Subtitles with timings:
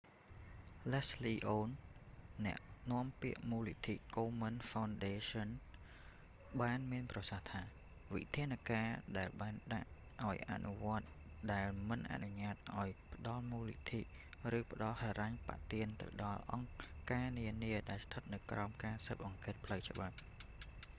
[0.91, 1.69] leslie aun
[2.45, 2.59] អ្នក
[2.91, 5.47] នាំពាក្យមូលនិធិ komen foundation
[6.61, 7.63] បានមានប្រសាសន៍ថា
[8.13, 9.89] វិធានការដែលបានដាក់
[10.29, 11.13] ឲ្យអនុវត្តថ្មី
[11.53, 14.01] ដែលមិនអនុញ្ញាតឲ្យផ្ដល់មូលនិធិ
[14.57, 16.69] ឬផ្ដល់ហិរញ្ញប្បទានទៅដល់អង្គ
[17.11, 20.15] ការនានាដែលស្ថិតនៅក្រោមការស៊ើបអង្កេតផ្លូវច្បាប់